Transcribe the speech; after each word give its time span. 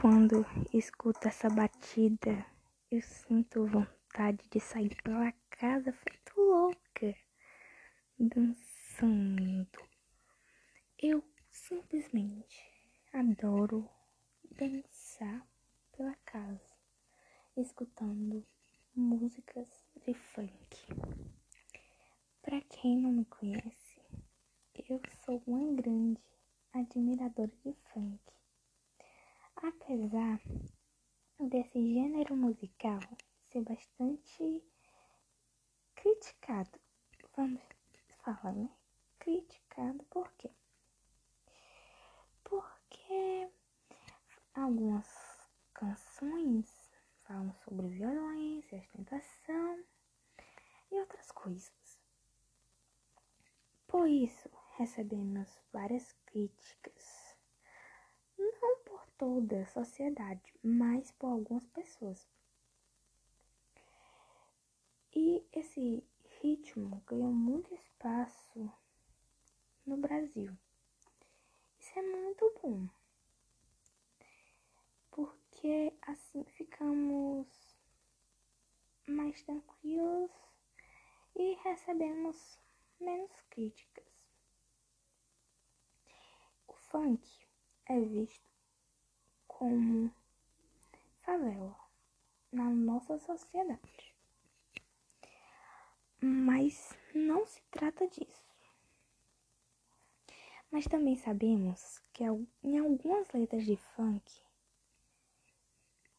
quando 0.00 0.46
escuto 0.72 1.26
essa 1.26 1.50
batida, 1.50 2.46
eu 2.88 3.02
sinto 3.02 3.66
vontade 3.66 4.48
de 4.48 4.60
sair 4.60 4.94
pela 5.02 5.32
casa 5.50 5.92
feito 5.92 6.40
louca, 6.40 7.16
dançando. 8.16 9.82
Eu 10.96 11.24
simplesmente 11.50 12.62
adoro 13.12 13.90
dançar 14.52 15.44
pela 15.96 16.14
casa, 16.24 16.70
escutando 17.56 18.46
músicas 18.94 19.68
de 20.06 20.14
funk. 20.14 20.86
Para 22.40 22.60
quem 22.60 23.00
não 23.00 23.10
me 23.10 23.24
conhece, 23.24 24.00
eu 24.88 25.00
sou 25.24 25.42
uma 25.44 25.74
grande 25.74 26.22
admiradora 26.72 27.50
de 27.64 27.74
funk. 27.92 28.37
Apesar 29.88 30.38
desse 31.40 31.94
gênero 31.94 32.36
musical 32.36 33.00
ser 33.46 33.62
bastante 33.62 34.62
criticado, 35.94 36.78
vamos 37.34 37.62
falar, 38.22 38.52
né? 38.52 38.68
Criticado 39.18 40.04
por 40.10 40.30
quê? 40.32 40.50
Porque 42.44 43.48
algumas 44.52 45.08
canções 45.72 46.90
falam 47.22 47.54
sobre 47.54 47.88
violência, 47.88 48.80
ostentação 48.80 49.84
e 50.90 51.00
outras 51.00 51.32
coisas. 51.32 51.98
Por 53.86 54.06
isso, 54.06 54.50
recebemos 54.76 55.58
várias 55.72 56.12
críticas, 56.26 57.17
toda 59.18 59.62
a 59.62 59.66
sociedade, 59.66 60.54
mas 60.62 61.10
por 61.12 61.26
algumas 61.26 61.66
pessoas. 61.68 62.26
E 65.14 65.44
esse 65.52 66.02
ritmo 66.40 67.02
ganhou 67.06 67.32
muito 67.32 67.74
espaço 67.74 68.72
no 69.84 69.96
Brasil. 69.96 70.56
Isso 71.78 71.98
é 71.98 72.02
muito 72.02 72.54
bom, 72.62 72.88
porque 75.10 75.92
assim 76.02 76.44
ficamos 76.44 77.46
mais 79.06 79.42
tranquilos 79.42 80.30
e 81.34 81.54
recebemos 81.64 82.58
menos 83.00 83.40
críticas 83.50 84.08
funk 86.90 87.20
é 87.86 88.00
visto 88.00 88.57
como 89.58 90.14
favela 91.22 91.76
na 92.52 92.70
nossa 92.70 93.18
sociedade. 93.18 94.14
Mas 96.20 96.96
não 97.12 97.44
se 97.44 97.60
trata 97.68 98.06
disso. 98.06 98.46
Mas 100.70 100.84
também 100.86 101.16
sabemos 101.16 102.00
que 102.12 102.22
em 102.62 102.78
algumas 102.78 103.28
letras 103.32 103.64
de 103.64 103.76
funk 103.76 104.40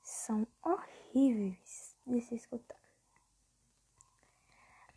são 0.04 0.46
horríveis 0.62 1.96
de 2.06 2.20
se 2.20 2.36
escutar. 2.36 2.78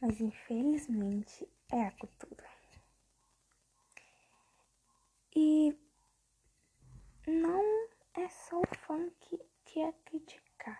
Mas 0.00 0.20
infelizmente 0.20 1.48
é 1.70 1.82
a 1.82 1.92
cultura. 1.92 2.50
E 5.36 5.76
não 7.26 7.61
é 8.14 8.28
só 8.28 8.60
o 8.60 8.76
funk 8.86 9.40
que 9.64 9.80
é 9.80 9.92
criticado, 10.04 10.78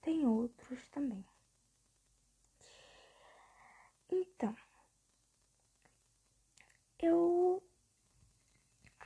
tem 0.00 0.26
outros 0.26 0.88
também. 0.88 1.24
Então, 4.10 4.54
eu 6.98 7.62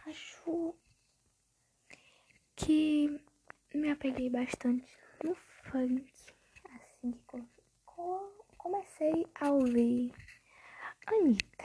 acho 0.07 0.75
que 2.57 3.21
me 3.75 3.91
apeguei 3.91 4.29
bastante 4.31 4.87
no 5.23 5.35
funk 5.35 6.13
assim 6.75 7.13
que 7.13 7.47
comecei 8.59 9.27
a 9.37 9.51
ouvir 9.53 10.13
Anitta. 11.07 11.65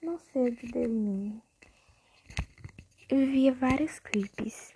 Não 0.00 0.18
sei 0.18 0.50
o 0.50 0.56
que 0.56 0.70
deu 0.70 0.84
em 0.84 0.88
mim. 0.88 1.42
Eu 3.10 3.24
via 3.24 3.54
vários 3.54 3.98
clipes 4.00 4.74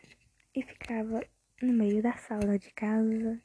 e 0.55 0.63
ficava 0.63 1.23
no 1.61 1.71
meio 1.71 2.03
da 2.03 2.17
sala 2.17 2.59
de 2.59 2.71
casa. 2.73 3.39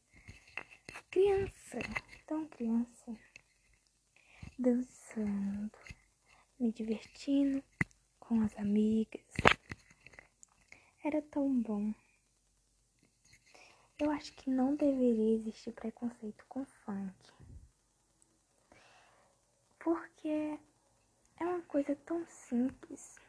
Criança, 1.11 1.79
tão 2.25 2.47
criança, 2.47 3.13
dançando, 4.57 5.77
me 6.57 6.71
divertindo 6.71 7.61
com 8.17 8.39
as 8.41 8.57
amigas. 8.57 9.25
Era 11.03 11.21
tão 11.21 11.61
bom. 11.61 11.93
Eu 13.99 14.09
acho 14.11 14.31
que 14.37 14.49
não 14.49 14.73
deveria 14.73 15.35
existir 15.35 15.73
preconceito 15.73 16.45
com 16.47 16.65
funk. 16.65 17.33
Porque 19.79 20.57
é 21.39 21.45
uma 21.45 21.61
coisa 21.63 21.93
tão 21.93 22.25
simples. 22.25 23.26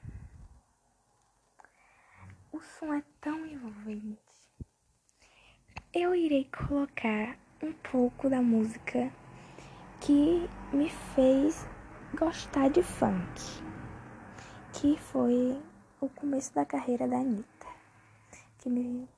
O 2.58 2.60
som 2.60 2.92
é 2.92 3.04
tão 3.20 3.46
envolvente. 3.46 4.18
Eu 5.94 6.12
irei 6.12 6.44
colocar 6.46 7.38
um 7.62 7.72
pouco 7.72 8.28
da 8.28 8.42
música 8.42 9.12
que 10.00 10.50
me 10.72 10.90
fez 10.90 11.64
gostar 12.18 12.68
de 12.68 12.82
funk, 12.82 13.40
que 14.72 14.98
foi 14.98 15.56
o 16.00 16.08
começo 16.08 16.52
da 16.52 16.66
carreira 16.66 17.06
da 17.06 17.18
Anitta, 17.18 17.68
que 18.58 18.68
me. 18.68 19.08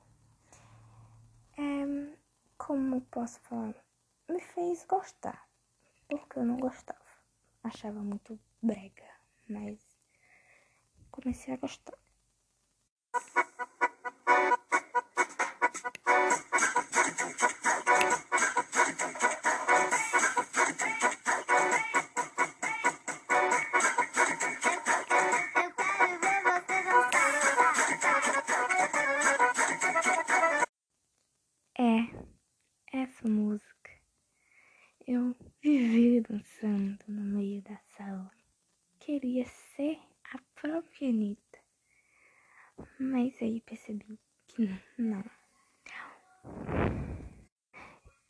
É, 1.57 2.15
como 2.59 3.01
posso 3.01 3.39
falar? 3.39 3.73
Me 4.29 4.39
fez 4.39 4.85
gostar, 4.85 5.49
porque 6.07 6.37
eu 6.37 6.45
não 6.45 6.57
gostava, 6.57 7.01
achava 7.63 8.01
muito 8.01 8.39
brega, 8.61 9.09
mas 9.49 9.79
comecei 11.09 11.55
a 11.55 11.57
gostar. 11.57 11.97
Vivi 36.11 36.21
dançando 36.21 36.99
no 37.07 37.21
meio 37.21 37.61
da 37.61 37.77
sala 37.95 38.29
queria 38.99 39.45
ser 39.45 39.97
a 40.33 40.37
própria 40.59 41.09
Anitta. 41.09 41.59
Mas 42.99 43.33
aí 43.41 43.61
percebi 43.61 44.19
que 44.47 44.69
não. 44.97 45.23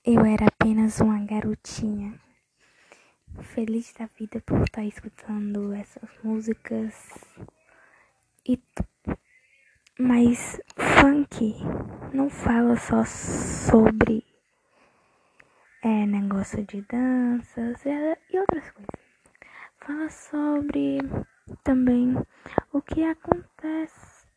Eu 0.03 0.25
era 0.25 0.45
apenas 0.47 0.99
uma 0.99 1.23
garotinha, 1.25 2.19
feliz 3.41 3.93
da 3.93 4.05
vida 4.05 4.41
por 4.41 4.61
estar 4.61 4.85
escutando 4.85 5.73
essas 5.73 6.09
músicas 6.23 7.25
e 8.47 8.59
mas 9.99 10.59
funk 10.75 11.55
não 12.13 12.29
fala 12.29 12.75
só 12.75 13.03
sobre 13.05 14.30
é, 15.83 16.05
negócio 16.05 16.63
de 16.65 16.81
danças 16.83 17.83
e 17.85 18.39
outras 18.39 18.69
coisas 18.71 19.01
fala 19.79 20.09
sobre 20.09 20.99
também 21.63 22.15
o 22.71 22.81
que 22.81 23.03
acontece, 23.03 24.27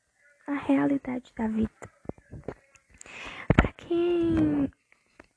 a 0.46 0.54
realidade 0.54 1.32
da 1.36 1.46
vida. 1.46 1.90
Para 3.54 3.72
quem 3.72 4.70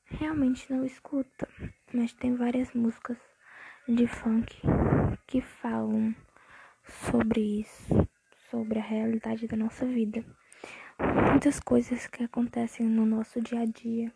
realmente 0.06 0.72
não 0.72 0.86
escuta, 0.86 1.48
mas 1.94 2.14
tem 2.14 2.36
várias 2.36 2.74
músicas 2.74 3.18
de 3.88 4.08
funk 4.08 4.62
que 5.28 5.42
falam 5.42 6.16
sobre 6.86 7.62
isso, 7.62 8.08
sobre 8.50 8.80
a 8.80 8.84
realidade 8.84 9.46
da 9.46 9.58
nossa 9.58 9.86
vida. 9.86 10.24
Muitas 11.30 11.60
coisas 11.60 12.08
que 12.08 12.24
acontecem 12.24 12.86
no 12.88 13.06
nosso 13.06 13.42
dia 13.42 13.62
a 13.62 13.66
dia. 13.66 14.12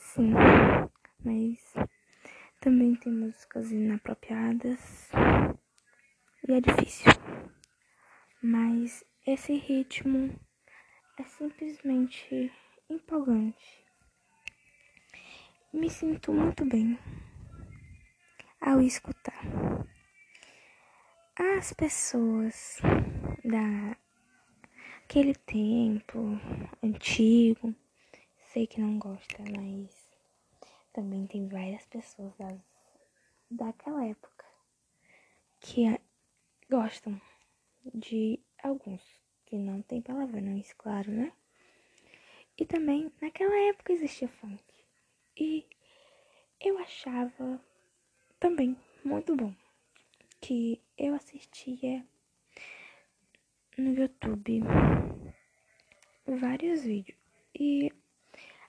Sim, 0.00 0.32
mas 1.22 1.74
também 2.58 2.96
tem 2.96 3.12
músicas 3.12 3.70
inapropriadas 3.70 5.10
e 6.48 6.52
é 6.52 6.60
difícil. 6.60 7.12
Mas 8.42 9.04
esse 9.26 9.52
ritmo 9.52 10.34
é 11.18 11.24
simplesmente 11.24 12.50
empolgante. 12.88 13.84
Me 15.72 15.90
sinto 15.90 16.32
muito 16.32 16.64
bem 16.64 16.98
ao 18.60 18.80
escutar. 18.80 19.44
As 21.38 21.74
pessoas 21.74 22.80
daquele 25.04 25.34
tempo 25.34 26.40
antigo, 26.82 27.74
sei 28.52 28.66
que 28.66 28.80
não 28.80 28.98
gosta, 28.98 29.44
mas 29.56 30.12
também 30.92 31.24
tem 31.24 31.46
várias 31.46 31.86
pessoas 31.86 32.34
das, 32.36 32.58
daquela 33.48 34.04
época 34.04 34.44
que 35.60 35.84
gostam 36.68 37.20
de 37.94 38.40
alguns 38.60 39.02
que 39.46 39.56
não 39.56 39.80
tem 39.82 40.02
palavrões, 40.02 40.72
claro, 40.72 41.12
né? 41.12 41.32
E 42.58 42.66
também 42.66 43.12
naquela 43.22 43.56
época 43.68 43.92
existia 43.92 44.28
funk. 44.28 44.64
E 45.36 45.64
eu 46.60 46.76
achava 46.78 47.64
também 48.40 48.76
muito 49.04 49.36
bom 49.36 49.54
que 50.40 50.82
eu 50.98 51.14
assistia 51.14 52.04
no 53.78 53.94
YouTube 53.94 54.60
vários 56.26 56.82
vídeos. 56.82 57.16
E 57.54 57.92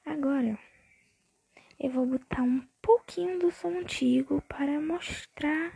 agora 0.06 0.57
eu 1.80 1.89
vou 1.89 2.06
botar 2.06 2.44
um 2.44 2.62
pouquinho 2.81 3.39
do 3.39 3.51
som 3.51 3.69
antigo 3.69 4.42
para 4.44 4.80
mostrar, 4.80 5.74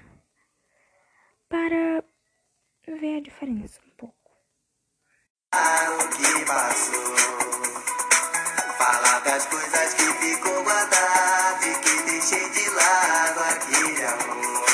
para 1.49 2.03
ver 2.87 3.17
a 3.17 3.21
diferença 3.21 3.81
um 3.85 3.89
pouco. 3.97 4.31
O 5.53 6.09
que 6.09 6.45
passou? 6.45 7.15
Falar 8.77 9.19
das 9.21 9.45
coisas 9.47 9.93
que 9.95 10.03
ficou 10.03 10.63
guardado 10.63 11.63
e 11.63 11.75
que 11.81 12.03
deixei 12.03 12.49
de 12.51 12.69
lado 12.69 13.39
aquele 13.39 14.05
amor. 14.05 14.65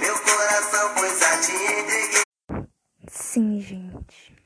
Meu 0.00 0.18
coração 0.22 0.94
pois 0.96 1.22
a 1.22 1.40
te 1.40 1.52
entreguei. 1.52 2.24
Sim, 3.08 3.60
gente. 3.60 4.36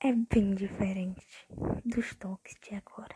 É 0.00 0.12
bem 0.12 0.54
diferente 0.54 1.27
dos 1.84 2.14
toques 2.14 2.54
de 2.62 2.74
agora. 2.74 3.14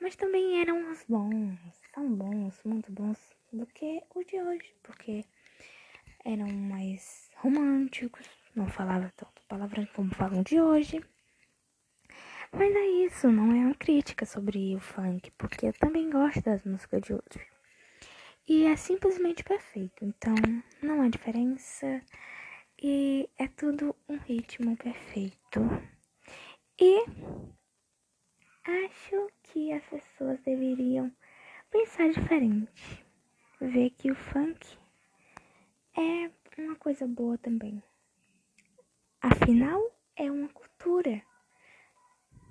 Mas 0.00 0.16
também 0.16 0.60
eram 0.60 0.90
uns 0.90 1.04
bons, 1.08 1.58
são 1.94 2.14
bons, 2.14 2.60
muito 2.64 2.92
bons 2.92 3.18
do 3.52 3.66
que 3.66 4.02
os 4.14 4.26
de 4.26 4.40
hoje, 4.40 4.74
porque 4.82 5.24
eram 6.24 6.48
mais 6.48 7.30
românticos, 7.36 8.26
não 8.54 8.68
falava 8.68 9.12
tanto 9.16 9.42
palavrão 9.48 9.86
como 9.94 10.14
falam 10.14 10.42
de 10.42 10.60
hoje. 10.60 11.02
Mas 12.52 12.74
é 12.74 12.86
isso, 13.06 13.30
não 13.30 13.50
é 13.50 13.66
uma 13.66 13.74
crítica 13.74 14.24
sobre 14.24 14.76
o 14.76 14.80
funk, 14.80 15.30
porque 15.38 15.66
eu 15.66 15.72
também 15.72 16.10
gosto 16.10 16.42
das 16.42 16.64
músicas 16.64 17.02
de 17.02 17.14
hoje. 17.14 17.46
E 18.46 18.66
é 18.66 18.76
simplesmente 18.76 19.42
perfeito, 19.42 20.04
então 20.04 20.34
não 20.82 21.00
há 21.00 21.08
diferença 21.08 22.02
e 22.82 23.28
é 23.38 23.48
tudo 23.48 23.96
um 24.08 24.18
ritmo 24.18 24.76
perfeito. 24.76 25.60
E 26.80 27.04
acho 28.64 29.30
que 29.44 29.72
as 29.72 29.84
pessoas 29.84 30.40
deveriam 30.40 31.14
pensar 31.70 32.08
diferente, 32.10 33.06
ver 33.60 33.90
que 33.90 34.10
o 34.10 34.14
funk 34.16 34.76
é 35.96 36.30
uma 36.58 36.74
coisa 36.74 37.06
boa 37.06 37.38
também. 37.38 37.80
Afinal, 39.20 39.80
é 40.16 40.28
uma 40.28 40.48
cultura. 40.48 41.22